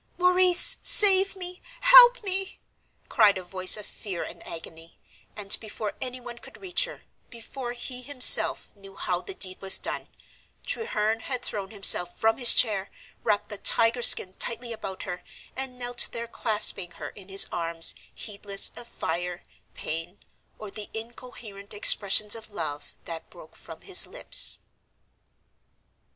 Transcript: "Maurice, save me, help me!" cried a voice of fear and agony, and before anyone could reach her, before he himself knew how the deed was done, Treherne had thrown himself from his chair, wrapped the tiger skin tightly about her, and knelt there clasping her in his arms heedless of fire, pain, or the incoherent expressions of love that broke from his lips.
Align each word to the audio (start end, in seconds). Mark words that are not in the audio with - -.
"Maurice, 0.17 0.77
save 0.81 1.35
me, 1.35 1.61
help 1.81 2.23
me!" 2.23 2.59
cried 3.07 3.37
a 3.37 3.43
voice 3.43 3.77
of 3.77 3.85
fear 3.85 4.23
and 4.23 4.41
agony, 4.47 4.97
and 5.35 5.55
before 5.59 5.93
anyone 6.01 6.39
could 6.39 6.59
reach 6.59 6.85
her, 6.85 7.03
before 7.29 7.73
he 7.73 8.01
himself 8.01 8.69
knew 8.75 8.95
how 8.95 9.21
the 9.21 9.35
deed 9.35 9.61
was 9.61 9.77
done, 9.77 10.07
Treherne 10.65 11.19
had 11.19 11.43
thrown 11.43 11.69
himself 11.69 12.17
from 12.17 12.39
his 12.39 12.55
chair, 12.55 12.89
wrapped 13.23 13.49
the 13.49 13.59
tiger 13.59 14.01
skin 14.01 14.33
tightly 14.39 14.73
about 14.73 15.03
her, 15.03 15.23
and 15.55 15.77
knelt 15.77 16.09
there 16.11 16.25
clasping 16.27 16.89
her 16.93 17.09
in 17.09 17.29
his 17.29 17.45
arms 17.51 17.93
heedless 18.11 18.71
of 18.75 18.87
fire, 18.87 19.43
pain, 19.75 20.17
or 20.57 20.71
the 20.71 20.89
incoherent 20.95 21.75
expressions 21.75 22.33
of 22.33 22.49
love 22.49 22.95
that 23.05 23.29
broke 23.29 23.55
from 23.55 23.81
his 23.81 24.07
lips. 24.07 24.61